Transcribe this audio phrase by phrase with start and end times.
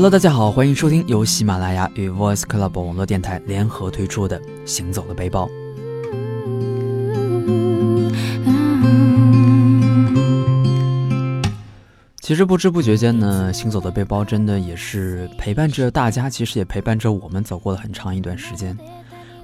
[0.00, 5.46] Hello，大家好，欢迎收听由喜马拉雅与 Voice Club 网络电台联合推出的《行走的背包》。
[12.22, 18.74] 其实不知不觉间呢，《行走的背包》真的也是陪伴着大家，其实也陪伴着我们走过了很长一段时间。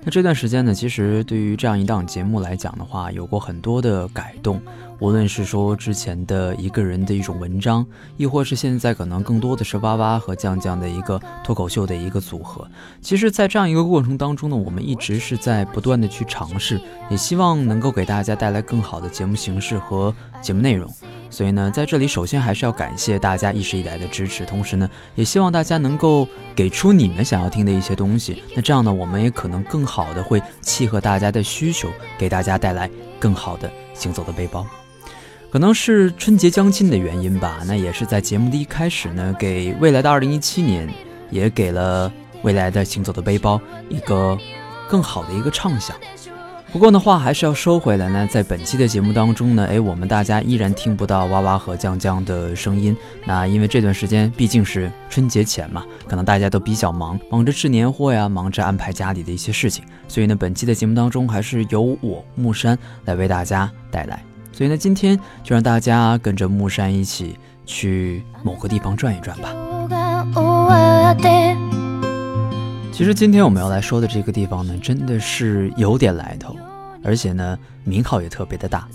[0.02, 4.58] 那这段时间呢，其实对于这样一档节目来讲的话，有过很多的改动。
[4.98, 12.66] 无论是说之前的一个人的一种文章，亦或是现在可能更多的是哇哇和酱酱的一个脱口秀的一个组合。
[13.00, 20.90] 其实，在这样一个过程当中呢，我们一直是在不断的去尝试，也希望能够给大家带来更好的节目形式和节目内容。
[21.28, 28.42] 所以呢，在这里首先还是要感谢大家一直以来的支持，同时呢，也希望大家能够给出你们想要听的一些东西。
[28.54, 32.88] 那这样呢，我们也可能更好的会契合大家的需求，给大家带来
[33.20, 34.66] 更好的行走的背包。
[35.56, 40.86] 可能是春节将近的原因吧，那也是在节目的一开始呢，给未来的二零一七年，
[41.30, 44.38] 也给了未来的行走的背包一个
[44.86, 45.96] 更好的一个畅想。
[46.70, 52.94] 不过呢，话还是要收回来呢，在本期的节目当中呢，哎，我们大家依然听不到哇哇和酱酱的声音。
[53.24, 64.22] 那因为这段时间毕竟是春节前嘛，可能大家都比较忙，忙着置年货呀，忙着安排家里的一些事情，所以呢，本期的节目当中还是由我木山来为大家带来。
[64.56, 69.54] 所以呢，今天就让大家跟着木山一起去某个地方转一转吧。
[72.90, 76.56] 其实今天我们要来说的这个地方呢，真的是有点来头，
[77.04, 78.88] 而且呢，名号也特别的大。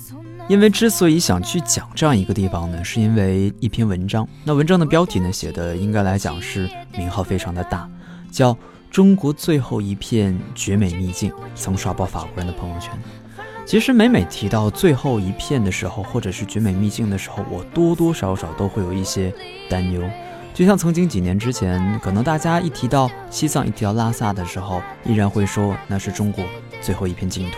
[0.47, 4.27] 因为之所以想去讲这样一个地方呢，是因为一篇文章。
[4.43, 7.87] 那文章的标题呢，写的应该来讲是名号非常的大，
[8.31, 8.51] 叫
[8.89, 12.89] 《中国最后一片绝美秘境》，曾刷爆法国人的朋友圈。
[13.65, 19.33] 其实每每提到最后一片的时候，或者是绝美秘境的时候，我多多少少都会有一些
[19.69, 20.03] 担忧。
[20.53, 26.43] 就像曾经几年之前，可能大家一提到西藏，一提到拉萨的时候，依然会说那是中国
[26.81, 27.57] 最后一片净土。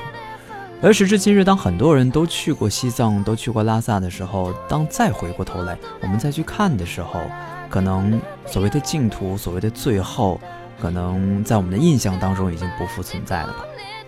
[0.80, 7.22] 而时至今日，当很多人都去过西藏，都去过拉萨的时候，当再回过头来，我们再去看的时候，
[7.70, 10.40] 可能所谓的净土，所谓的最后，
[10.80, 13.66] 可能在我们的印象当中已经不复存在了吧。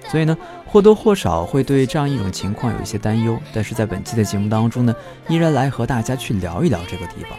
[0.10, 3.38] 所以呢，或多或少会对这样一种情况有一些担忧。
[3.54, 4.96] 但是在本期的节目当中呢，
[5.28, 7.32] 依然来和大家去聊一聊这个地方。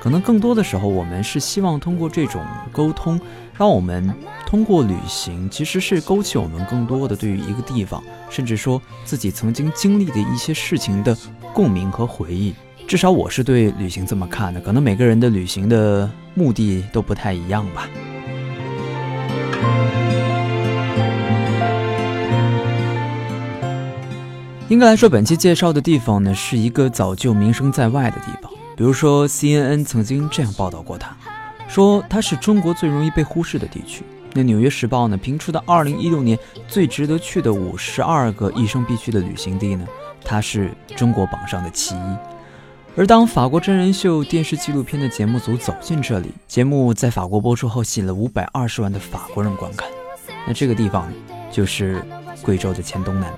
[0.00, 3.20] 可能更多的时候，我们是希望通过这种沟通，
[3.56, 4.12] 让我们
[4.44, 11.16] 通过旅行，其实是勾起我们更多的对于一个地方，甚至说自己曾经经历的一些事情的
[11.52, 12.52] 共鸣和回忆。
[12.88, 14.60] 至少我是对旅行这么看的。
[14.60, 17.88] 可能每个人的旅行的目的都不太一样吧。
[24.72, 28.50] 应该来说，本期介绍的地方呢，是一个早就名声在外的地方。
[28.74, 31.14] 比如说，CNN 曾经这样报道过它，
[31.68, 34.02] 说它是中国最容易被忽视的地区。
[34.32, 36.38] 那《纽约时报》呢评出的2016年
[36.68, 39.86] 最值得去的52个一生必去的旅行地呢，
[40.24, 42.16] 它是中国榜上的其一。
[42.96, 49.86] 而当法国真人秀电视纪录片的节目组走进这里，节目在法国播出后，吸引了520万的法国人观看。
[50.46, 51.12] 那这个地方
[51.50, 52.02] 就是
[52.40, 53.30] 贵州的黔东南。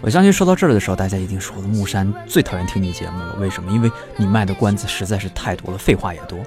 [0.00, 3.34] 我相信说到这儿的时候，大家一定说了，木山最讨厌听你节目了。
[3.40, 3.72] 为什么？
[3.72, 6.38] 因为你卖的关子实在是太多了，废话也多。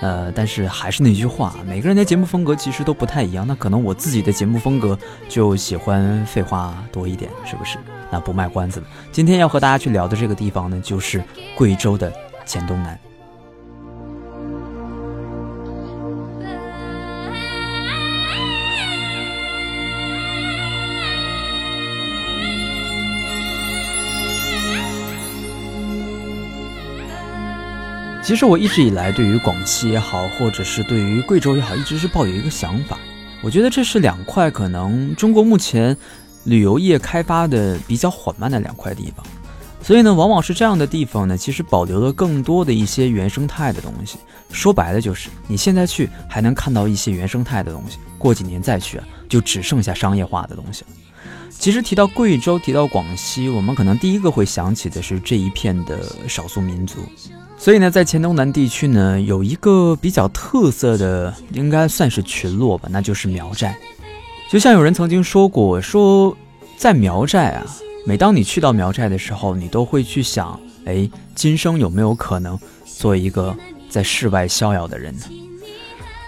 [0.00, 3.46] 呃，但是还是那句话，每个人的节目风格其实都不太一样。
[3.46, 7.78] 那可能我自己的节目风格就喜欢废话多一点，是不是？
[8.10, 8.86] 那不卖关子了。
[9.10, 11.24] 今天要和大家去聊的这个地方呢，就是
[11.56, 12.12] 贵州的
[12.44, 12.98] 黔东南。
[28.24, 32.98] 其实我一直以来对于广西也好，或者是对于贵州也好，一直是抱有一个想法。
[33.42, 35.94] 我觉得这是两块可能中国目前
[36.44, 39.24] 旅游业开发的比较缓慢的两块地方。
[39.82, 44.16] 所以呢，往往是这样的地方呢，其实保留了更多的一些原生态的东西。
[44.50, 50.88] 说白了就是，你现在去还能看到一些原生态的东西，过几年再去啊，就只剩下商业化的东西了。
[51.50, 57.00] 其实提到贵州，提到广西，我们可能第一个会想起的是这一片的少数民族。
[57.56, 63.78] 所以呢，在黔东南地区呢，有一个比较特色的，应该算是群落吧，那就是苗寨。
[64.50, 66.36] 就像有人曾经说过，说
[66.76, 67.64] 在苗寨啊，
[68.04, 73.56] 每当你去到苗寨的时候，你都会去想，哎，今生有没有可能做一个
[73.88, 75.22] 在世外逍遥的人呢？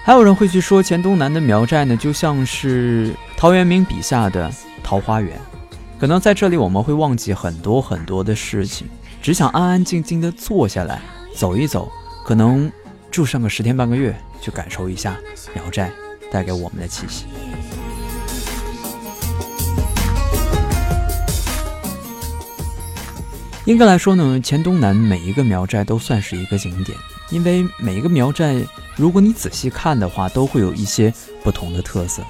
[0.02, 4.50] 还有人会去说，黔东南的苗寨呢，就像是陶渊明笔下的
[4.82, 5.38] 桃花源，
[6.00, 8.86] 可能在这里我们会忘记很多很多的事情，
[9.26, 11.02] 只想安安静静的坐下来。
[11.34, 11.90] 走一走，
[12.24, 12.70] 可能
[13.10, 15.18] 住上个十天半个月，去感受一下
[15.52, 15.90] 苗寨
[16.30, 17.24] 带给我们的气息。
[23.64, 26.96] 应该来说呢，黔东南每一个苗寨都算是一个景点，
[27.30, 28.64] 因为每一个苗寨，
[28.94, 31.12] 如果你仔细看的话，都会有一些
[31.42, 32.22] 不同的特色。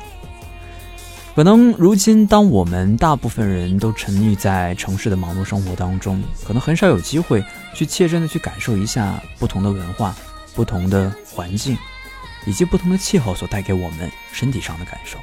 [1.37, 7.45] 可能如今，当我们大部分人都沉溺在城市的忙碌生活当中，可能很少有机会
[7.75, 10.17] 去切身的去感受一下不同的文化、
[10.55, 11.77] 不同的环境，
[12.47, 15.19] 以及不同的气候所带给我们身体上的感受。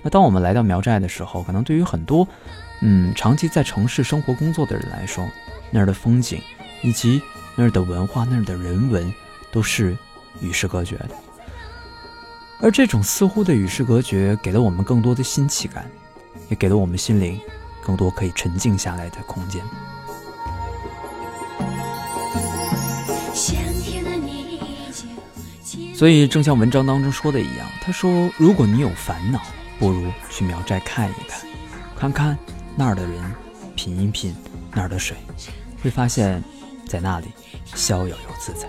[0.00, 2.26] 那当我们来到苗寨的时候，可能对于很多。
[2.80, 5.28] 嗯，长期在城市生活工作的人来说，
[5.72, 6.40] 那儿的风景
[6.82, 7.20] 以及
[7.56, 9.12] 那儿的文化、那儿的人文，
[9.50, 9.98] 都是
[10.40, 11.10] 与世隔绝的。
[12.62, 15.90] 而这种似乎的与世隔绝，给了我们更多的新奇感，
[16.48, 17.38] 也给了我们心灵
[17.84, 19.60] 更多可以沉静下来的空间。
[25.92, 29.40] 所以，正像文章当中说的一样，他说：“如果你有烦恼，
[29.80, 31.40] 不如去苗寨看一看，
[31.96, 32.38] 看看。”
[32.74, 33.34] 那儿的人
[33.76, 34.34] 品一品
[34.72, 35.16] 那儿的水，
[35.82, 36.42] 会发现，
[36.88, 37.26] 在那里
[37.74, 38.66] 逍遥又自在。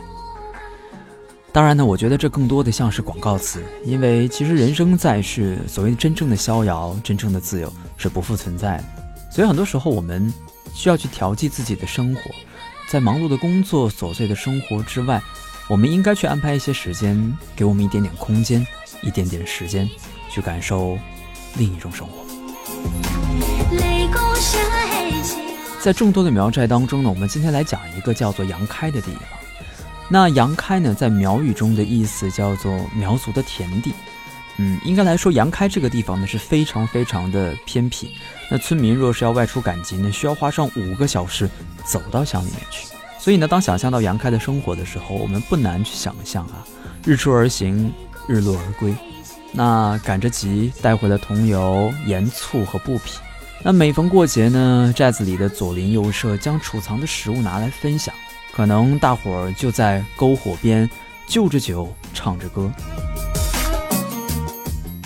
[1.53, 8.83] 当然呢，我觉得这更多的像是广告词，因为其实人生在世，所谓真正的逍遥、真正的自由是不复存在的。
[9.29, 10.33] 所以很多时候，我们
[10.73, 12.21] 需要去调剂自己的生活，
[12.87, 15.21] 在忙碌的工作、琐碎的生活之外，
[15.67, 18.65] 我们应该去安排一些时间，给我们一点点空间，
[19.03, 19.87] 一点点时间，
[20.31, 20.97] 去感受
[21.55, 22.25] 另一种生活。
[25.79, 29.42] 在众多的苗寨当中呢，我们今天来讲一个叫做杨开的地方。
[30.13, 33.91] 那杨开呢，在苗语中的意思叫做苗族的田地。
[34.57, 38.11] 嗯，应该来说，杨开这个地方呢是非常非常的偏僻。
[38.47, 41.49] 那村民若是要外出赶集呢，需要花上五个小时
[41.83, 42.85] 走到乡里面去。
[43.17, 46.63] 所以呢，当想象到杨开的生活的时候，我们不难去想象啊，
[47.03, 47.91] 日出而行，
[48.27, 48.93] 日落而归。
[49.51, 53.17] 那赶着集带回了桐油、盐、醋和布匹。
[53.63, 58.13] 那每逢过节呢，寨子里的左邻右舍将储藏的食物拿来分享，
[58.55, 60.87] 可能大伙儿就在篝火边
[61.27, 62.71] 就着酒唱着歌。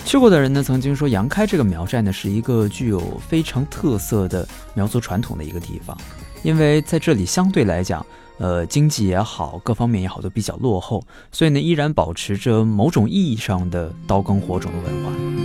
[0.04, 5.96] 去过的人呢，曾经说杨开这个苗寨呢是一个具有非常特色的苗族传统的一个地方，
[6.42, 8.04] 因为在这里相对来讲，
[8.38, 15.37] 呃，经济也好，各方面也好都比较落后，所以呢依然保持着某种意义上的刀耕火种的文化。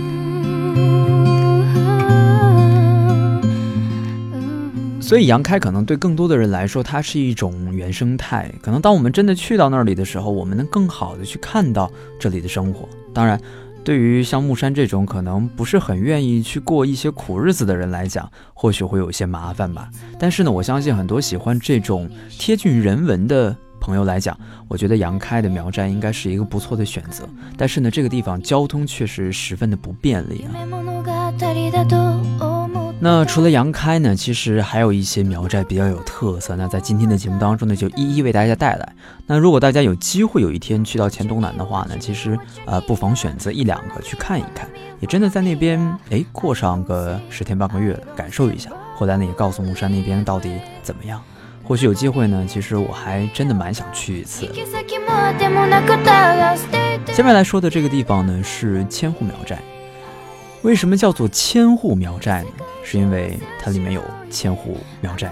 [5.04, 8.50] 所以杨开可能对更多的人来说，它是一种原生态。
[8.62, 12.88] 可能当我们真的去到那里的时候，我们能更好的去看到这里的生活。
[13.12, 13.38] 当然，
[13.84, 19.90] 对于像木山这种可能不是很愿意去过一些苦日子的人来讲，或许会有一些麻烦吧。
[20.18, 24.34] 但是呢，我相信很多喜欢这种贴近人文的朋友来讲，
[24.68, 27.28] 我觉得杨开的苗寨应该是一个不错的选择。
[27.58, 30.50] 但是呢，这个地方交通确实十分的不便利啊。
[33.04, 36.56] 那除了杨开呢，其实还有一些苗寨比较有特色。
[36.56, 38.92] 那在今天的节目当中呢，就一一为大家带来。
[39.26, 44.66] 那如果大家有机会有一天去到黔东南的话呢，其实呃不妨选择一两个去看一看，
[45.00, 45.78] 也真的在那边
[46.08, 48.70] 哎过上个十天半个月的，感受一下。
[48.96, 51.20] 后来呢也告诉木山那边到底怎么样。
[51.62, 54.48] 或许有机会呢，其实我还真的蛮想去一次。
[57.12, 59.58] 下面来说的这个地方呢是千户苗寨。
[60.64, 62.64] 为什么叫做千户苗寨呢？
[62.82, 65.30] 是因为它里面有千户苗寨，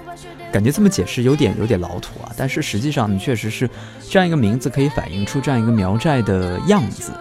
[0.53, 2.31] 感觉这么解释有点有点老土啊。
[2.37, 3.69] 但是实际上，你确实是
[4.11, 7.13] 这样一个名字可以反映出这样一个苗寨的样子。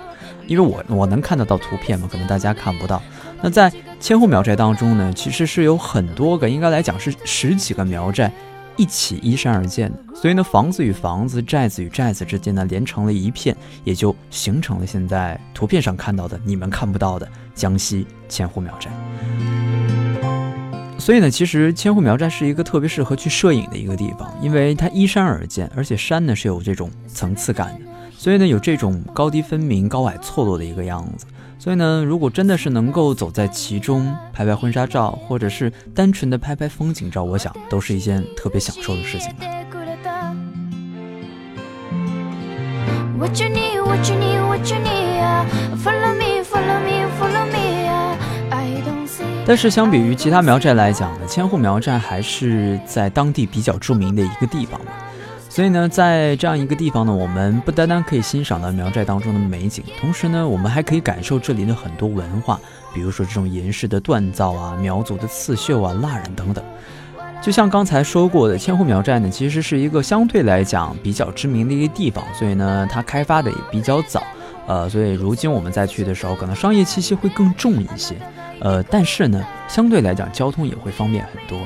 [0.45, 3.01] 因为我我能看得到图片嘛，可能大家看不到。
[3.41, 8.29] 那在千户苗寨当中呢，其实是有很多个，应该来讲是十几个苗寨。
[8.77, 18.89] 一起依山而建的，所以呢，房子与房子、寨子与寨子之间呢，连成了一片，也就形成了现在图片上看到的你们看不到的江西千户苗寨。
[20.97, 27.85] 所以呢，其实千户苗寨是一个特别适合去摄影的一个地方，因为它依山而建，而且山呢是有这种层次感的，
[28.17, 31.25] 所以呢有这种高低分明、高矮错落的一个样子。
[31.61, 39.31] 所以呢，如果真的是能够走在其中拍拍婚纱照，或者是单纯的拍拍风景照，我想都是一件特别享受的事情。
[49.45, 55.10] 但是相比于其他苗寨来讲呢，千户苗寨还是在当地比较著名的一个地方吧。
[55.53, 62.57] 所以呢，在这样一个地方呢，我们不单单可以欣赏到苗寨当中的美景，同时呢，我们还可以感受这里的很多文化，
[62.93, 66.63] 比如说这种银饰的锻造啊，苗族的刺绣啊，蜡染等等。
[67.41, 74.23] 就像刚才说过的，千户苗寨呢，其实是一个相对来讲比较知名的一个地方，所以呢，它开发的也比较早，
[74.67, 78.15] 呃，所以如今我们再去的时候，可能商业气息会更重一些，
[78.61, 81.59] 呃，但是呢，相对来讲交通也会方便很多。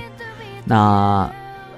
[0.64, 1.30] 那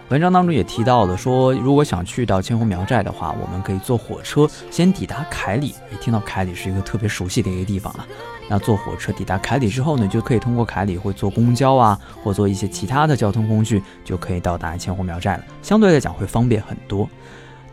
[0.09, 8.07] 文章当中也提到了，说如果想去到千户苗寨的话，我们可以坐火车先抵达凯里，也听到凯里是一个特别熟悉的一个地方啊。
[8.47, 15.43] 那坐火车抵达凯里之后呢，就可以通过凯里会坐公交啊，或坐一些其他的交通工具，就可以到达千户苗寨了。
[15.61, 17.09] 相对来讲会方便很多。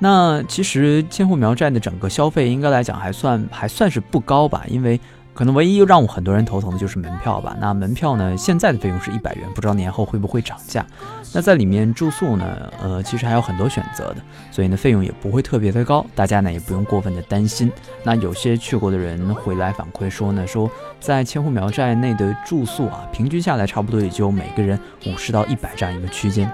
[0.01, 5.01] 那其实千户苗寨的整个消费应该来讲还算还算是不高吧，因为。
[5.35, 7.57] 可能唯一让我很多人头疼的就是门票吧。
[7.61, 8.37] 那门票呢？
[8.37, 10.87] 现在的费用是一百元，不知道年后会不会涨价。
[11.33, 12.73] 那在里面住宿呢？
[12.81, 14.17] 呃，其实还有很多选择的，
[14.53, 16.07] 所以呢，费用也不会特别的高。
[16.15, 17.71] 大家呢也不用过分的担心。
[18.05, 26.51] 那有些去过的人回来反馈说呢，说在千户苗寨内的住宿啊，平均下来差不多也就每个人五十到一百这样一个区间。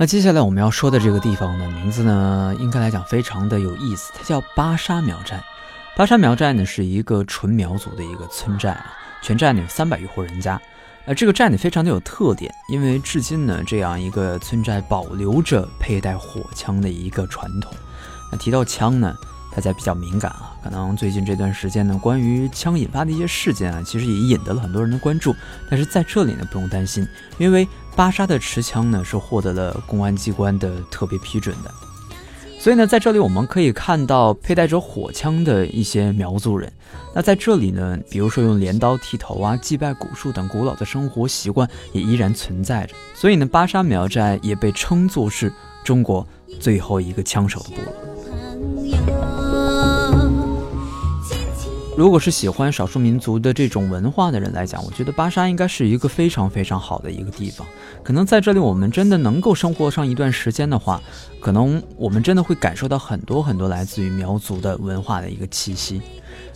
[0.00, 5.38] 那接下来我们要说的这个地方呢，名字呢，应该来讲非常的有意思，它叫巴沙苗寨。
[5.94, 10.58] 巴沙苗寨呢是一个纯苗族的一个村寨啊，全寨呢有三百余户人家。
[11.04, 17.70] 呃，这个寨呢非常的有特点，因为至今呢这样一个村寨保留着佩戴火枪的一个传统。
[18.32, 19.14] 那提到枪呢？
[19.52, 25.34] 大家比较敏感啊，可能最近这段时间呢，关于枪引发的一些事件啊，其实也引得了很多人的关注。
[25.68, 27.04] 但是在这里呢，不用担心，
[27.36, 27.66] 因为
[28.00, 31.70] 巴沙的持枪呢是获得了公安机关的特别批准的。
[32.58, 36.72] 所以呢，在这里我们可以看到佩戴着火枪的一些苗族人。
[37.14, 42.94] 那在这里呢，比如说用镰刀剃头啊、祭拜古树等古老的生活习惯也依然存在着。
[43.14, 45.52] 所以呢，巴沙苗寨也被称作是
[45.84, 46.26] 中国
[46.58, 48.09] 最后一个枪手的部落。
[52.00, 57.66] 如果是喜欢少数民族的这种文化的人来讲，我觉得巴沙应该是一个非常非常好的一个地方。
[58.02, 60.98] 可能在这里，我们真的能够生活上一段时间的话，
[61.40, 66.00] 可能我们真的会感受到很多很多来自于苗族的文化的一个气息。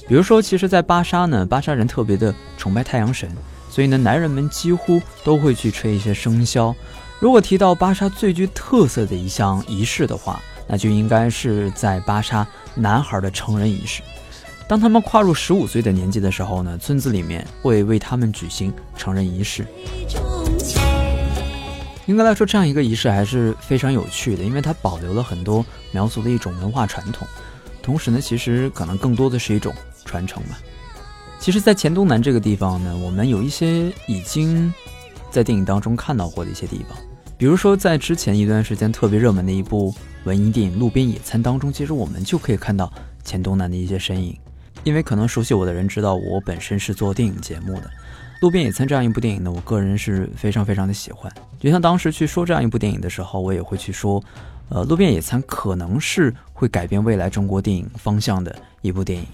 [0.08, 3.28] 比如说，其实，在巴沙呢，巴沙人特别的崇拜太阳神，
[3.68, 6.74] 所以呢，男人们几乎都会去吹一些笙箫。
[7.20, 14.00] 如果提到巴沙最具特色的一项仪式的话，那就应该是在巴沙男孩的成人仪式。
[14.66, 19.66] 当他们跨入十五岁的年纪的时候呢，村子里面会为他们举行成人仪式。
[22.06, 27.26] 应该来说，这样一个仪式还是非常有趣的，因为它保留了很多苗族的一种文化传统，
[27.82, 29.72] 同时呢，其实可能更多的是一种
[30.04, 30.58] 传承吧。
[31.38, 34.72] 其实，在黔东南这个地方呢，我们有一些已经
[35.30, 36.98] 在电影当中看到过的一些地方，
[37.36, 39.94] 比如说在之前一段时间特别热门的一部
[40.24, 42.92] 文艺电影《路边野餐》当中，其实我们就可以看到
[43.22, 44.36] 黔东南的一些身影。
[44.84, 47.86] 因为可能熟悉我的人知道，我本身是做电影节目的，
[48.40, 51.32] 《路边野餐》这样一部电影呢，我个人是非常非常的喜欢。
[51.58, 54.22] 就像当时去说这样一部电影的时候，我也会去说，
[54.68, 59.26] 呃，《路边野餐》可能是会改变未来中国电影方向的一部电影。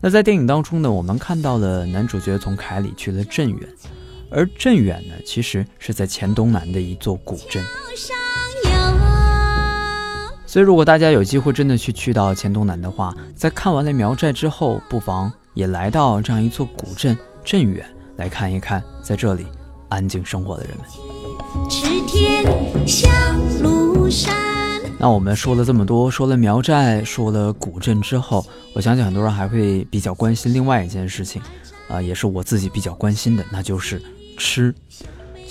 [0.00, 3.68] 那在电影当中呢，我们看到了男主角从凯里去了镇远，
[4.30, 7.62] 而镇远呢，其实是在黔东南的一座古镇。
[10.52, 19.46] 所以，如果大家有机会真的去去到黔东南的话，在看完了苗寨之后，不妨也来到这样一座古镇镇远来看一看，在这里
[19.88, 20.86] 安静生活的人们。
[24.98, 28.44] 那我们说了这么多，说了苗寨，说了古镇之后，
[28.74, 31.40] 我相信很多人还会比较关心另外一件事情，
[31.88, 34.02] 啊，也是我自己比较关心的，那就是
[34.36, 34.74] 吃。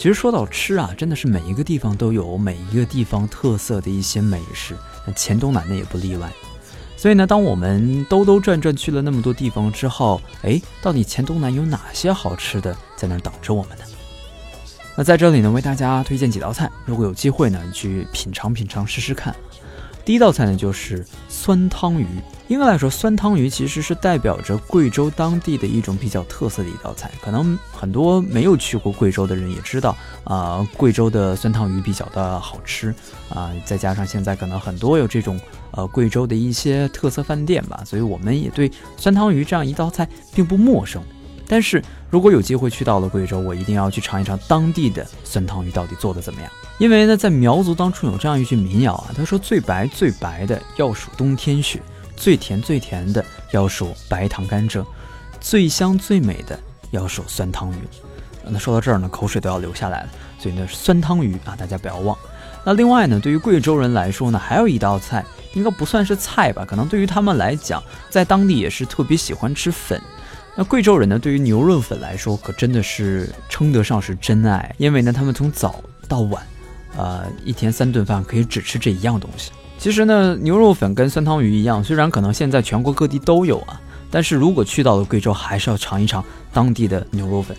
[0.01, 4.75] 其实说到吃啊，真的是每一个地方都有每一个地方特色的一些美食。
[5.05, 6.27] 那黔东南呢也不例外，
[6.97, 13.85] 所以呢，当我们兜兜转转去了那么多地方之后，哎，到底黔东南有哪些好吃的在那儿等着我们呢？
[14.95, 19.35] 那在这里呢，为大家推荐几道菜，如果有机会呢，去品尝品尝试试看。
[20.03, 22.05] 第一道菜呢，就是酸汤鱼。
[22.47, 27.09] 应该来说，酸汤鱼其实是代表着贵州当地的一种比较特色的一道菜。
[27.23, 32.93] 可能很多没有去过贵州的人也知道，啊，贵州的酸汤鱼比较的好吃
[33.29, 33.51] 啊。
[33.63, 35.39] 再加上现在可能很多有这种
[35.71, 41.01] 呃贵州的一些特色饭店吧，所以我们也对酸汤鱼这样一道菜并不陌生。
[41.51, 46.49] 但是如果有机会去到了贵州，我一定要去尝一尝当地的酸汤鱼到底做的怎么样。
[46.77, 51.81] 因为呢，在苗族当中有这样一句民谣啊，他说最白最白的要数冬天雪。
[52.15, 54.85] 最甜最甜的要数白糖甘蔗，
[55.41, 56.57] 最香最美的
[56.91, 57.81] 要数酸汤鱼。
[58.45, 60.09] 那说到这儿呢，口水都要流下来了。
[60.39, 62.17] 所以呢，酸汤鱼啊，大家不要忘。
[62.63, 66.63] 那另外呢，对于贵州人来说呢，还有一道菜，应该不算是菜吧？
[66.63, 69.99] 可能对于他们来讲，在当地也是特别喜欢吃粉。
[70.55, 76.45] 那贵州人呢，对于牛肉粉来说，可真的是称得上是真爱，因为呢，他们从早到晚，
[76.97, 79.51] 呃，一天三顿饭可以只吃这一样东西。
[79.77, 83.79] 其实呢，牛肉粉跟酸汤鱼一样，虽然可能现在全国各地都有啊，
[84.11, 87.55] 但是如果去到了贵州，还是要尝一尝当地的牛肉粉。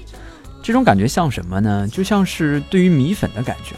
[0.63, 1.89] 这种感觉像什么呢？
[1.91, 3.75] 就像是对于米粉的感觉。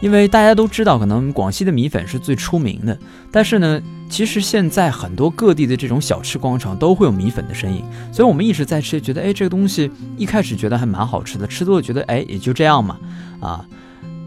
[0.00, 2.98] 因为大家都知道，可能广西的米粉是最出名的，
[3.30, 7.82] 但是呢，其实现在很多各地的这种小吃广场都会有米粉的身影，
[8.12, 12.98] 所以我们一直在吃，觉得哎，这个东西一开始觉得还蛮好吃的，吃多了觉得哎，也就这样嘛，
[13.40, 13.64] 啊，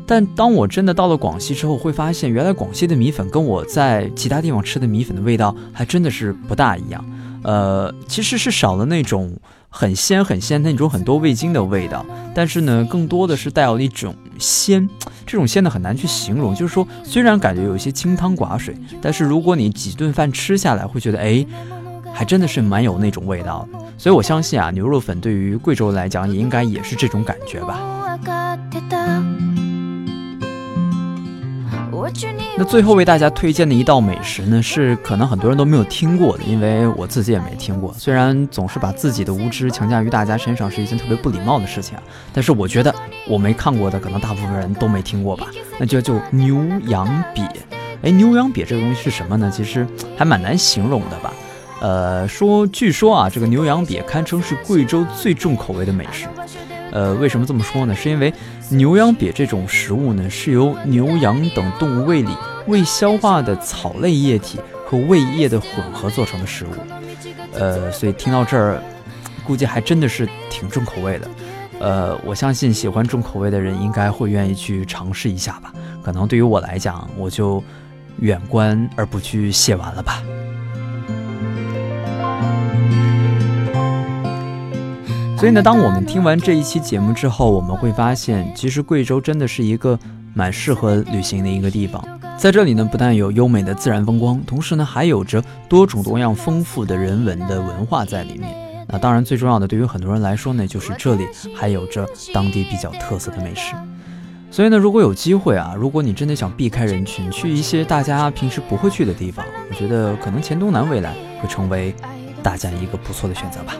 [0.07, 7.05] 但当我真的到了广西之后，会发现原来广西的米粉跟我在其他地方吃的米粉的味道还真的是不大一样，
[7.43, 9.31] 呃，其实是少了那种
[9.69, 14.89] 很鲜很鲜那种很多味精的味道，但是呢，更多的是带有一种鲜。
[15.25, 21.45] 这种鲜呢很难去形容，就是说虽然感觉有一些清汤寡水，但是如果你几顿饭吃下来，会觉得哎，
[22.13, 23.67] 还真的是蛮有那种味道。
[23.97, 27.79] 所以我相信啊，牛肉粉对于贵州来讲，也应该也是这种感觉吧。
[32.57, 37.93] 那最后为大家推荐的一道美食呢，是可能很多人都没有听过的，因为我自己也没听过。
[37.97, 42.93] 虽然总是把自己的无知强加于大家身上是一件特别不礼貌的事情啊，但是我觉得
[43.27, 45.47] 我没看过的，可能大部分人都没听过吧。
[45.79, 46.55] 那就叫牛
[46.87, 47.47] 羊瘪。
[48.03, 49.51] 哎，牛羊瘪这个东西是什么呢？
[49.53, 49.85] 其实
[50.17, 51.33] 还蛮难形容的吧。
[51.79, 56.27] 呃，说据说啊，这个牛羊瘪堪称是贵州最重口味的美食。
[56.91, 57.95] 呃，为什么这么说呢？
[57.95, 58.33] 是因为
[58.69, 62.31] 牛羊瘪这种食物呢，是由牛羊等动物胃里
[62.67, 66.69] 未消化的草类液体和胃液的混合做成的食物。
[67.53, 68.81] 呃，所以听到这儿，
[69.43, 71.27] 估计还真的是挺重口味的。
[71.79, 75.71] 呃，我相信喜欢重口味的人应该会愿意去尝试一下吧。
[76.01, 77.63] 可能对于我来讲，我就
[78.19, 80.23] 远观而不去亵玩了吧。
[85.37, 89.97] 所以呢，当我们听完这一期节目之后，我们会发现，其实贵州真的是一个
[90.33, 92.03] 蛮适合旅行的一个地方。
[92.35, 98.51] 在这里呢，不但有优美的自然风光，同时呢，还有着多种多样、丰富的人文的文化在里面。
[98.87, 103.75] 那当然，最重要的，对于很多人来说呢，就是这里还有着当地比较特色的美食。
[104.49, 111.93] 所以呢，如果有机会啊，如果你真的想避开人群，去一些大家平时不会去的地方，我觉得可能黔东南未来会成为
[112.41, 113.75] 大家一个不错的选择吧。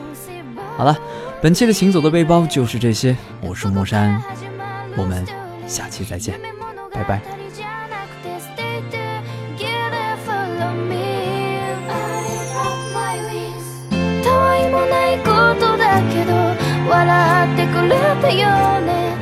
[0.77, 0.97] 好了。
[1.41, 4.21] 本期的行走的背包就是这些，我是木山，
[4.95, 5.25] 我们
[5.67, 6.39] 下期再见，
[6.91, 7.21] 拜拜。
[16.93, 19.17] 笑ってくれたよね